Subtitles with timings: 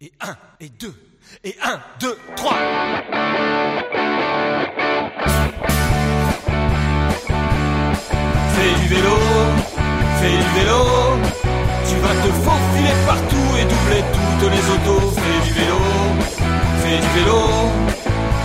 [0.00, 0.94] Et un, et deux,
[1.42, 2.54] et un, deux, trois.
[8.54, 9.16] Fais du vélo,
[10.20, 10.82] fais du vélo.
[11.88, 15.10] Tu vas te faufiler partout et doubler toutes les autos.
[15.16, 15.80] Fais du vélo,
[16.84, 17.40] fais du vélo.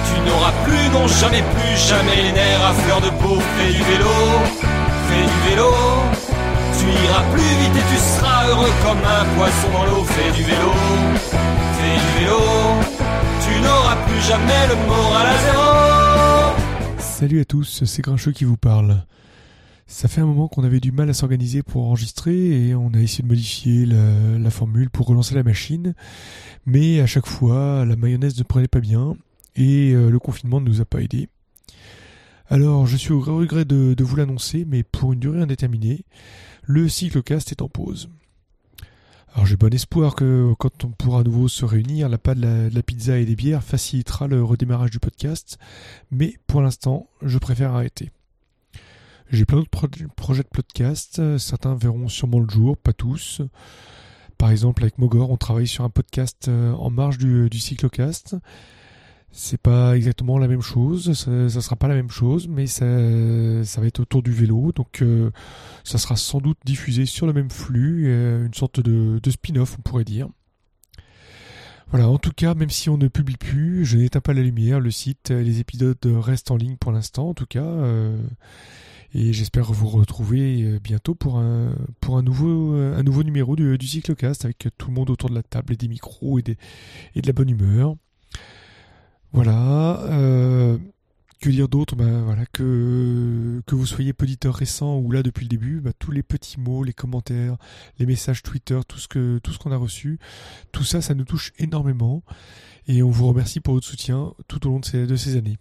[0.08, 3.38] Tu n'auras plus, non jamais plus, jamais les nerfs à fleur de peau.
[3.58, 4.10] Fais du vélo,
[5.08, 5.72] fais du vélo.
[6.80, 10.04] Tu iras plus vite et tu seras heureux comme un poisson dans l'eau.
[10.04, 10.74] Fais du vélo,
[17.00, 19.06] Salut à tous, c'est Grincheux qui vous parle.
[19.88, 23.00] Ça fait un moment qu'on avait du mal à s'organiser pour enregistrer et on a
[23.00, 25.94] essayé de modifier la, formule pour relancer la machine.
[26.66, 29.16] Mais à chaque fois, la mayonnaise ne prenait pas bien
[29.56, 31.30] et euh, le confinement ne nous a pas aidés.
[32.48, 36.06] Alors, je suis au regret de, de vous l'annoncer, mais pour une durée indéterminée,
[36.64, 38.10] le cyclocast est en pause.
[39.34, 42.70] Alors j'ai bon espoir que quand on pourra à nouveau se réunir, la pas de
[42.72, 45.58] la, pizza et des bières facilitera le redémarrage du podcast,
[46.12, 48.12] mais pour l'instant, je préfère arrêter.
[49.32, 53.42] J'ai plein d'autres pro projets de podcast, certains verront sûrement le jour, pas tous.
[54.38, 58.36] Par exemple, avec Mogor, on travaille sur un podcast en marge du cyclocast.
[59.36, 62.86] C'est pas exactement la même chose, ça, sera pas la même chose, mais ça,
[63.64, 65.32] ça va être autour du vélo, donc euh,
[65.84, 69.82] ça sera sans doute diffusé sur le même flux, euh, une sorte de, spin-off, on
[69.82, 70.30] pourrait dire.
[71.90, 74.80] Voilà, en tout cas, même si on ne publie plus, je n'éteins pas la lumière,
[74.80, 78.16] le site, les épisodes restent en ligne pour l'instant, en tout cas, euh,
[79.16, 83.88] et j'espère vous retrouver bientôt pour un, pour un, nouveau, un nouveau numéro du, du
[83.88, 86.58] Cyclocast avec tout le monde autour de la table et des micros et, des,
[87.16, 87.96] et de la bonne humeur.
[89.34, 90.00] Voilà.
[90.04, 90.78] Euh,
[91.42, 91.96] que dire d'autre?
[91.96, 96.12] Ben, voilà, que, que vous soyez poditeur récent ou là depuis le début, ben, tous
[96.12, 97.58] les petits mots, les commentaires,
[98.00, 100.20] les messages Twitter, tout ce tout ce qu'on a reçu,
[100.72, 102.24] tout ça, ça nous touche énormément.
[102.88, 105.58] Et on vous remercie pour votre soutien tout au long de ces, de ces années.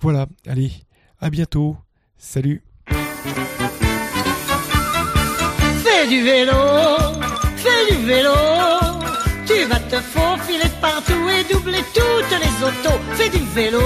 [0.00, 0.72] Voilà, allez,
[1.20, 1.76] à bientôt.
[2.18, 2.62] Salut.
[5.84, 6.52] Fais du vélo,
[7.56, 8.69] fais du vélo.
[9.70, 12.98] Vas te faufiler partout et doubler toutes les autos.
[13.12, 13.80] Fais du vélo,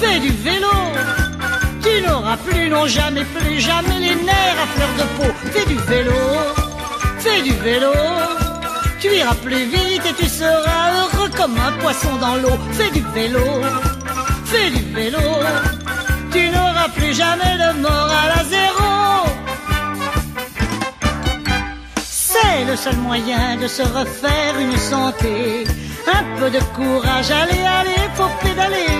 [0.00, 0.74] fais du vélo.
[1.84, 5.32] Tu n'auras plus, non jamais, plus jamais les nerfs à fleur de peau.
[5.52, 6.20] Fais du vélo,
[7.20, 7.92] fais du vélo.
[8.98, 12.58] Tu iras plus vite et tu seras heureux comme un poisson dans l'eau.
[12.72, 13.46] Fais du vélo,
[14.46, 15.20] fais du vélo.
[16.32, 18.31] Tu n'auras plus jamais le moral
[22.60, 25.64] Le seul moyen de se refaire une santé.
[26.06, 28.94] Un peu de courage, allez, allez, faut pédaler.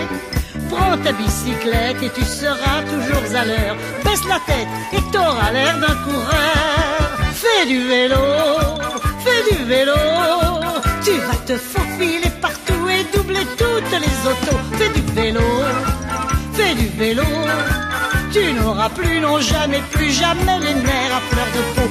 [0.71, 3.77] Prends ta bicyclette et tu seras toujours à l'heure.
[4.05, 7.11] Baisse la tête et t'auras l'air d'un coureur.
[7.35, 8.25] Fais du vélo,
[9.25, 10.01] fais du vélo.
[11.05, 14.63] Tu vas te faufiler partout et doubler toutes les autos.
[14.79, 15.49] Fais du vélo,
[16.55, 17.29] fais du vélo.
[18.33, 21.82] Tu n'auras plus, non jamais, plus jamais les nerfs à fleur de peau.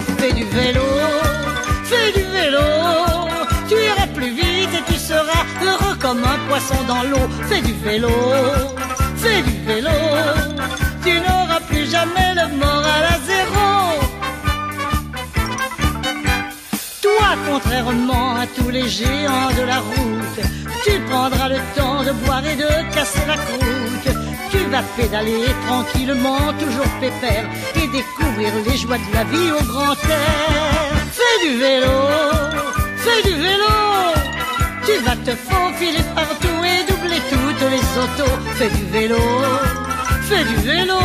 [6.88, 7.28] Dans l'eau.
[7.50, 8.10] Fais du vélo,
[9.18, 9.98] fais du vélo.
[11.04, 13.68] Tu n'auras plus jamais le moral à zéro.
[17.02, 20.40] Toi, contrairement à tous les géants de la route,
[20.86, 24.18] tu prendras le temps de boire et de casser la croûte.
[24.52, 27.46] Tu vas pédaler tranquillement, toujours pépère,
[27.76, 30.92] et découvrir les joies de la vie au grand air.
[31.18, 31.98] Fais du vélo,
[32.98, 33.74] fais du vélo.
[34.86, 36.51] Tu vas te faufiler partout
[38.62, 39.18] Fais du vélo,
[40.30, 41.00] fais du vélo.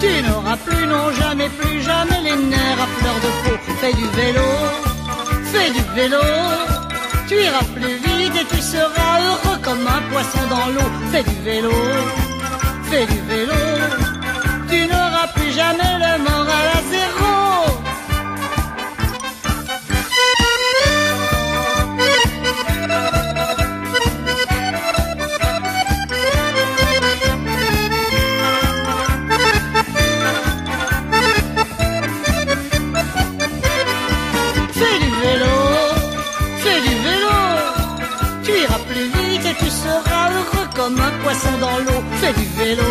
[0.00, 3.56] Tu n'auras plus, non jamais, plus jamais les nerfs à fleur de peau.
[3.80, 4.48] Fais du vélo,
[5.52, 6.18] fais du vélo.
[7.28, 10.90] Tu iras plus vite et tu seras heureux comme un poisson dans l'eau.
[11.12, 11.70] Fais du vélo,
[12.90, 13.60] fais du vélo.
[14.68, 16.69] Tu n'auras plus jamais le moral
[41.40, 42.02] poisson dans l'eau.
[42.20, 42.82] Fais du vélo,